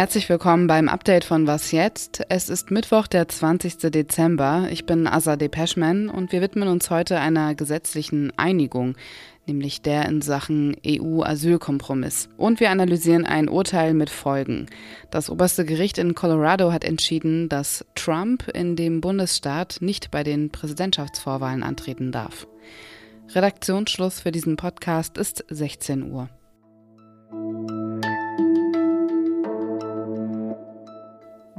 [0.00, 2.22] Herzlich willkommen beim Update von Was jetzt?
[2.30, 3.90] Es ist Mittwoch, der 20.
[3.90, 4.68] Dezember.
[4.70, 8.96] Ich bin Asa Depeschman und wir widmen uns heute einer gesetzlichen Einigung,
[9.46, 12.30] nämlich der in Sachen EU-Asylkompromiss.
[12.38, 14.68] Und wir analysieren ein Urteil mit Folgen.
[15.10, 20.48] Das oberste Gericht in Colorado hat entschieden, dass Trump in dem Bundesstaat nicht bei den
[20.48, 22.46] Präsidentschaftsvorwahlen antreten darf.
[23.34, 26.30] Redaktionsschluss für diesen Podcast ist 16 Uhr.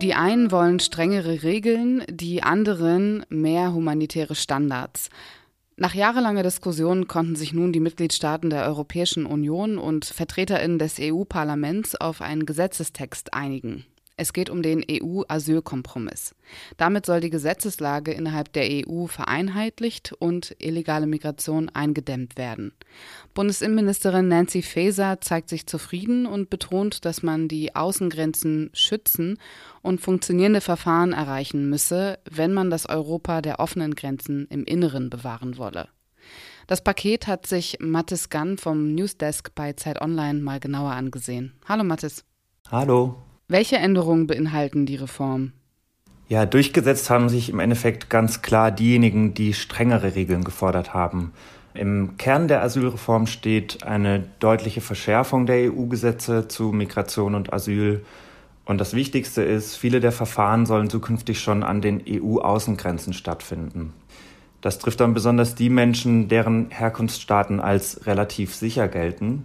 [0.00, 5.08] Die einen wollen strengere Regeln, die anderen mehr humanitäre Standards.
[5.76, 11.96] Nach jahrelanger Diskussion konnten sich nun die Mitgliedstaaten der Europäischen Union und Vertreterinnen des EU-Parlaments
[11.96, 13.86] auf einen Gesetzestext einigen.
[14.20, 16.34] Es geht um den EU-Asylkompromiss.
[16.76, 22.72] Damit soll die Gesetzeslage innerhalb der EU vereinheitlicht und illegale Migration eingedämmt werden.
[23.32, 29.38] Bundesinnenministerin Nancy Faeser zeigt sich zufrieden und betont, dass man die Außengrenzen schützen
[29.82, 35.58] und funktionierende Verfahren erreichen müsse, wenn man das Europa der offenen Grenzen im Inneren bewahren
[35.58, 35.88] wolle.
[36.66, 41.54] Das Paket hat sich Mathis Gunn vom Newsdesk bei Zeit Online mal genauer angesehen.
[41.68, 42.24] Hallo Mathis.
[42.68, 43.27] Hallo.
[43.50, 45.52] Welche Änderungen beinhalten die Reform?
[46.28, 51.32] Ja, durchgesetzt haben sich im Endeffekt ganz klar diejenigen, die strengere Regeln gefordert haben.
[51.72, 58.04] Im Kern der Asylreform steht eine deutliche Verschärfung der EU-Gesetze zu Migration und Asyl.
[58.66, 63.94] Und das Wichtigste ist, viele der Verfahren sollen zukünftig schon an den EU-Außengrenzen stattfinden.
[64.60, 69.44] Das trifft dann besonders die Menschen, deren Herkunftsstaaten als relativ sicher gelten.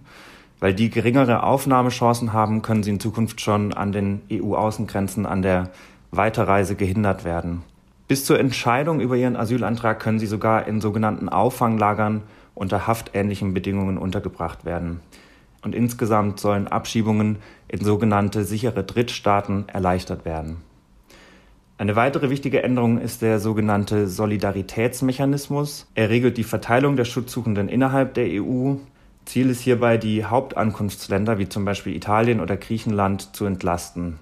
[0.60, 5.70] Weil die geringere Aufnahmechancen haben, können sie in Zukunft schon an den EU-Außengrenzen an der
[6.10, 7.62] Weiterreise gehindert werden.
[8.06, 12.22] Bis zur Entscheidung über ihren Asylantrag können sie sogar in sogenannten Auffanglagern
[12.54, 15.00] unter haftähnlichen Bedingungen untergebracht werden.
[15.62, 17.38] Und insgesamt sollen Abschiebungen
[17.68, 20.58] in sogenannte sichere Drittstaaten erleichtert werden.
[21.76, 25.90] Eine weitere wichtige Änderung ist der sogenannte Solidaritätsmechanismus.
[25.94, 28.74] Er regelt die Verteilung der Schutzsuchenden innerhalb der EU
[29.24, 34.18] Ziel ist hierbei, die Hauptankunftsländer wie zum Beispiel Italien oder Griechenland zu entlasten.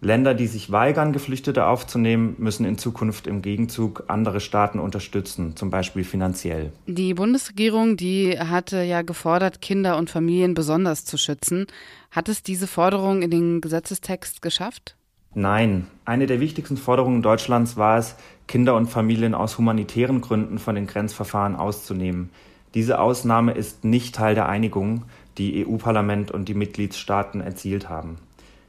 [0.00, 5.70] Länder, die sich weigern, Geflüchtete aufzunehmen, müssen in Zukunft im Gegenzug andere Staaten unterstützen, zum
[5.70, 6.72] Beispiel finanziell.
[6.86, 11.66] Die Bundesregierung, die hatte ja gefordert, Kinder und Familien besonders zu schützen.
[12.12, 14.94] Hat es diese Forderung in den Gesetzestext geschafft?
[15.34, 15.88] Nein.
[16.04, 18.14] Eine der wichtigsten Forderungen Deutschlands war es,
[18.46, 22.30] Kinder und Familien aus humanitären Gründen von den Grenzverfahren auszunehmen.
[22.74, 25.04] Diese Ausnahme ist nicht Teil der Einigung,
[25.38, 28.18] die EU-Parlament und die Mitgliedstaaten erzielt haben.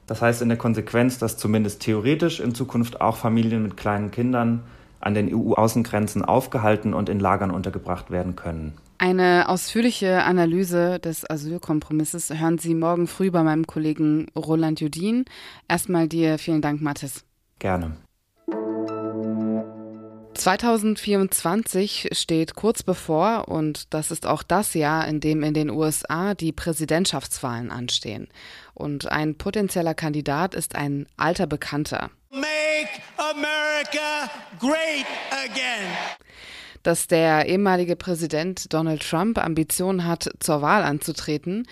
[0.08, 4.64] Das heißt in der Konsequenz, dass zumindest theoretisch in Zukunft auch Familien mit kleinen Kindern
[5.02, 8.74] an den EU-Außengrenzen aufgehalten und in Lagern untergebracht werden können.
[8.98, 15.26] Eine ausführliche Analyse des Asylkompromisses hören Sie morgen früh bei meinem Kollegen Roland Judin.
[15.70, 17.24] Erstmal dir vielen Dank, Mathis.
[17.60, 17.96] Gerne.
[20.40, 26.34] 2024 steht kurz bevor und das ist auch das Jahr, in dem in den USA
[26.34, 28.30] die Präsidentschaftswahlen anstehen.
[28.74, 32.10] Und ein potenzieller Kandidat ist ein alter Bekannter.
[32.32, 35.06] Make America great
[35.44, 35.90] again.
[36.84, 41.68] Dass der ehemalige Präsident Donald Trump Ambitionen hat, zur Wahl anzutreten,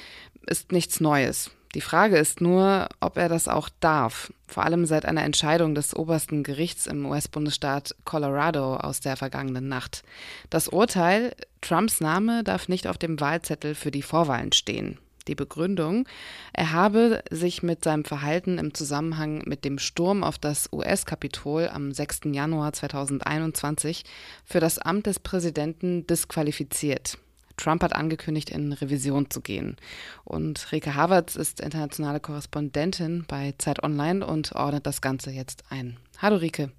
[0.45, 1.51] ist nichts Neues.
[1.75, 5.95] Die Frage ist nur, ob er das auch darf, vor allem seit einer Entscheidung des
[5.95, 10.03] obersten Gerichts im US-Bundesstaat Colorado aus der vergangenen Nacht.
[10.49, 14.97] Das Urteil, Trumps Name darf nicht auf dem Wahlzettel für die Vorwahlen stehen.
[15.27, 16.07] Die Begründung,
[16.53, 21.91] er habe sich mit seinem Verhalten im Zusammenhang mit dem Sturm auf das US-Kapitol am
[21.91, 22.21] 6.
[22.31, 24.05] Januar 2021
[24.45, 27.17] für das Amt des Präsidenten disqualifiziert.
[27.57, 29.75] Trump hat angekündigt, in Revision zu gehen.
[30.23, 35.97] Und Rike Havertz ist internationale Korrespondentin bei Zeit Online und ordnet das Ganze jetzt ein.
[36.19, 36.71] Hallo Rike.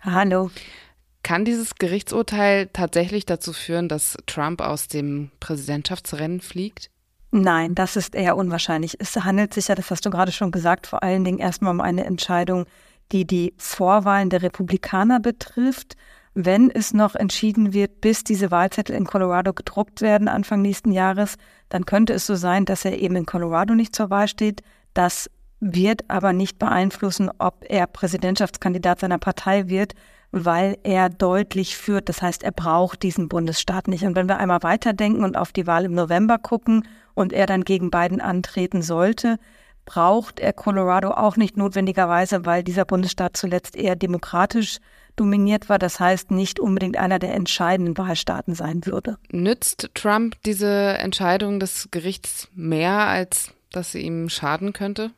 [0.00, 0.50] Hallo.
[1.22, 6.90] Kann dieses Gerichtsurteil tatsächlich dazu führen, dass Trump aus dem Präsidentschaftsrennen fliegt?
[7.32, 8.96] Nein, das ist eher unwahrscheinlich.
[9.00, 11.80] Es handelt sich ja, das hast du gerade schon gesagt, vor allen Dingen erstmal um
[11.80, 12.66] eine Entscheidung,
[13.12, 15.96] die die Vorwahlen der Republikaner betrifft
[16.38, 21.36] wenn es noch entschieden wird, bis diese Wahlzettel in Colorado gedruckt werden Anfang nächsten Jahres,
[21.70, 24.60] dann könnte es so sein, dass er eben in Colorado nicht zur Wahl steht.
[24.92, 25.30] Das
[25.60, 29.94] wird aber nicht beeinflussen, ob er Präsidentschaftskandidat seiner Partei wird,
[30.30, 32.10] weil er deutlich führt.
[32.10, 34.04] Das heißt, er braucht diesen Bundesstaat nicht.
[34.04, 37.64] Und wenn wir einmal weiterdenken und auf die Wahl im November gucken und er dann
[37.64, 39.38] gegen Biden antreten sollte,
[39.86, 44.78] braucht er Colorado auch nicht notwendigerweise, weil dieser Bundesstaat zuletzt eher demokratisch
[45.14, 49.16] dominiert war, das heißt nicht unbedingt einer der entscheidenden Wahlstaaten sein würde.
[49.30, 55.12] Nützt Trump diese Entscheidung des Gerichts mehr, als dass sie ihm schaden könnte?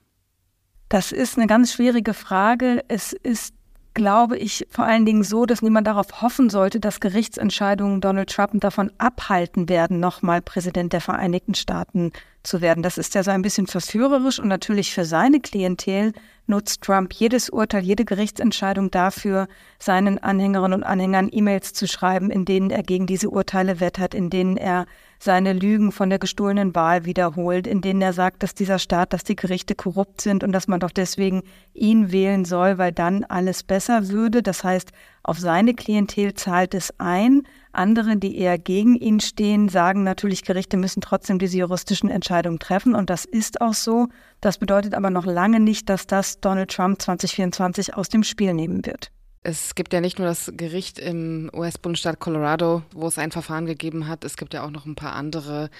[0.88, 2.84] Das ist eine ganz schwierige Frage.
[2.88, 3.54] Es ist
[3.94, 8.60] glaube ich, vor allen Dingen so, dass niemand darauf hoffen sollte, dass Gerichtsentscheidungen Donald Trump
[8.60, 12.12] davon abhalten werden, nochmal Präsident der Vereinigten Staaten
[12.42, 12.82] zu werden.
[12.82, 16.12] Das ist ja so ein bisschen verführerisch und natürlich für seine Klientel
[16.46, 19.48] nutzt Trump jedes Urteil, jede Gerichtsentscheidung dafür,
[19.78, 24.30] seinen Anhängerinnen und Anhängern E-Mails zu schreiben, in denen er gegen diese Urteile wettert, in
[24.30, 24.86] denen er
[25.20, 29.24] seine Lügen von der gestohlenen Wahl wiederholt, in denen er sagt, dass dieser Staat, dass
[29.24, 31.42] die Gerichte korrupt sind und dass man doch deswegen
[31.74, 34.42] ihn wählen soll, weil dann alles besser würde.
[34.42, 34.90] Das heißt,
[35.22, 37.42] auf seine Klientel zahlt es ein.
[37.78, 42.94] Andere, die eher gegen ihn stehen, sagen natürlich, Gerichte müssen trotzdem diese juristischen Entscheidungen treffen.
[42.96, 44.08] Und das ist auch so.
[44.40, 48.84] Das bedeutet aber noch lange nicht, dass das Donald Trump 2024 aus dem Spiel nehmen
[48.84, 49.12] wird.
[49.44, 54.08] Es gibt ja nicht nur das Gericht im US-Bundesstaat Colorado, wo es ein Verfahren gegeben
[54.08, 54.24] hat.
[54.24, 55.70] Es gibt ja auch noch ein paar andere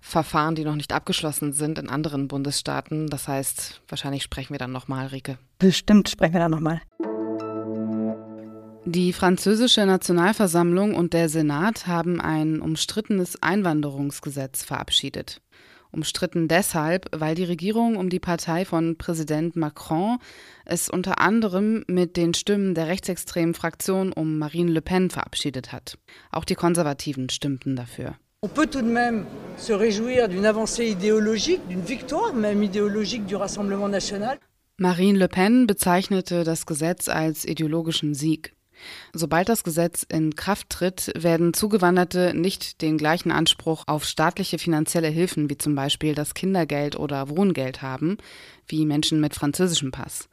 [0.00, 3.08] Verfahren, die noch nicht abgeschlossen sind in anderen Bundesstaaten.
[3.08, 5.36] Das heißt, wahrscheinlich sprechen wir dann nochmal, Rike.
[5.58, 6.80] Bestimmt sprechen wir dann nochmal.
[8.86, 15.42] Die französische Nationalversammlung und der Senat haben ein umstrittenes Einwanderungsgesetz verabschiedet.
[15.92, 20.18] Umstritten deshalb, weil die Regierung um die Partei von Präsident Macron
[20.64, 25.98] es unter anderem mit den Stimmen der rechtsextremen Fraktion um Marine Le Pen verabschiedet hat.
[26.30, 28.14] Auch die Konservativen stimmten dafür.
[28.42, 29.26] On peut tout de même
[29.58, 34.38] se réjouir d'une avancée idéologique, d'une victoire même idéologique du Rassemblement national.
[34.78, 38.54] Marine Le Pen bezeichnete das Gesetz als ideologischen Sieg.
[39.12, 45.08] Sobald das Gesetz in Kraft tritt, werden Zugewanderte nicht den gleichen Anspruch auf staatliche finanzielle
[45.08, 48.18] Hilfen wie zum Beispiel das Kindergeld oder Wohngeld haben,
[48.66, 50.28] wie Menschen mit französischem Pass.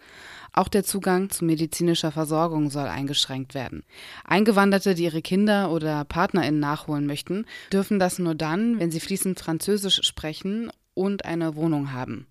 [0.53, 3.83] Auch der Zugang zu medizinischer Versorgung soll eingeschränkt werden.
[4.23, 9.39] Eingewanderte, die ihre Kinder oder PartnerInnen nachholen möchten, dürfen das nur dann, wenn sie fließend
[9.39, 12.25] Französisch sprechen und eine Wohnung haben.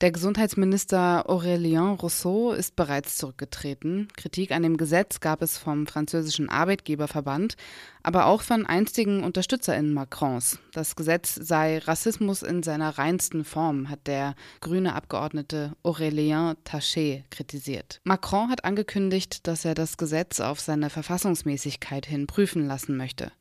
[0.00, 4.08] Der Gesundheitsminister Aurélien Rousseau ist bereits zurückgetreten.
[4.16, 7.56] Kritik an dem Gesetz gab es vom französischen Arbeitgeberverband,
[8.02, 10.58] aber auch von einstigen UnterstützerInnen Macrons.
[10.72, 18.00] Das Gesetz sei Rassismus in seiner reinsten Form, hat der grüne Abgeordnete Aurélien Taché kritisiert.
[18.04, 23.32] Macron hat angekündigt, dass er das Gesetz auf seine Verfassungsmäßigkeit hin prüfen lassen möchte.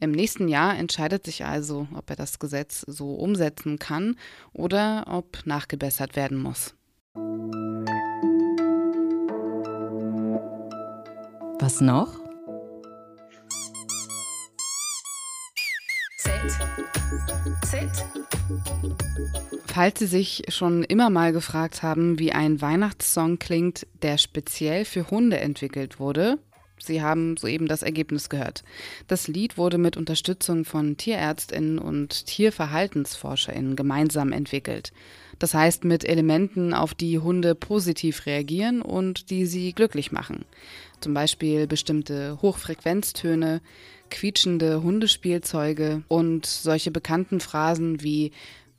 [0.00, 4.16] Im nächsten Jahr entscheidet sich also, ob er das Gesetz so umsetzen kann
[4.52, 6.74] oder ob nachgebessert werden muss.
[11.60, 12.20] Was noch?
[19.66, 25.10] Falls Sie sich schon immer mal gefragt haben, wie ein Weihnachtssong klingt, der speziell für
[25.10, 26.38] Hunde entwickelt wurde,
[26.88, 28.64] Sie haben soeben das Ergebnis gehört.
[29.06, 34.92] Das Lied wurde mit Unterstützung von Tierärztinnen und Tierverhaltensforscherinnen gemeinsam entwickelt.
[35.38, 40.44] Das heißt mit Elementen, auf die Hunde positiv reagieren und die sie glücklich machen.
[41.00, 43.60] Zum Beispiel bestimmte Hochfrequenztöne,
[44.10, 48.32] quietschende Hundespielzeuge und solche bekannten Phrasen wie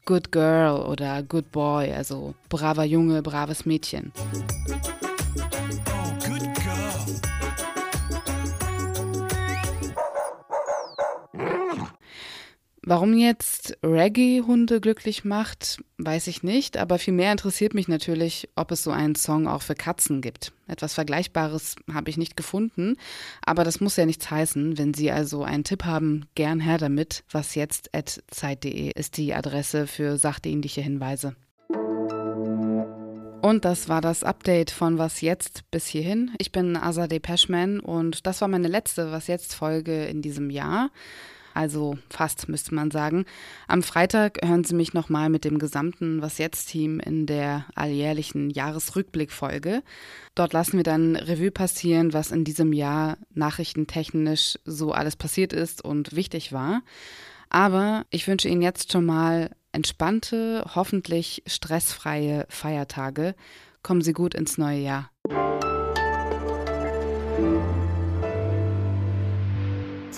[0.06, 4.12] Good Girl oder Good Boy, also braver Junge, braves Mädchen.
[12.90, 18.82] Warum jetzt Reggae-Hunde glücklich macht, weiß ich nicht, aber vielmehr interessiert mich natürlich, ob es
[18.82, 20.54] so einen Song auch für Katzen gibt.
[20.68, 22.98] Etwas Vergleichbares habe ich nicht gefunden,
[23.46, 24.80] aber das muss ja nichts heißen.
[24.80, 27.24] Wenn Sie also einen Tipp haben, gern her damit.
[27.30, 31.36] Was jetzt at zeit.de ist die Adresse für sachdienliche Hinweise.
[33.44, 36.32] Und das war das Update von Was jetzt bis hierhin.
[36.40, 40.90] Ich bin Azadeh Peschman und das war meine letzte Was jetzt Folge in diesem Jahr
[41.60, 43.26] also fast müsste man sagen.
[43.68, 49.84] Am Freitag hören Sie mich nochmal mit dem gesamten Was jetzt-Team in der alljährlichen Jahresrückblickfolge.
[50.36, 55.84] Dort lassen wir dann Revue passieren, was in diesem Jahr nachrichtentechnisch so alles passiert ist
[55.84, 56.82] und wichtig war.
[57.50, 63.36] Aber ich wünsche Ihnen jetzt schon mal entspannte, hoffentlich stressfreie Feiertage.
[63.84, 65.12] Kommen Sie gut ins neue Jahr.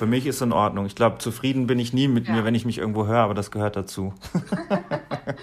[0.01, 0.87] Für mich ist in Ordnung.
[0.87, 2.33] Ich glaube, zufrieden bin ich nie mit ja.
[2.33, 4.15] mir, wenn ich mich irgendwo höre, aber das gehört dazu.